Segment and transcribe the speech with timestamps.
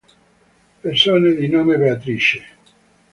[0.81, 2.43] Persone di nome Beatrice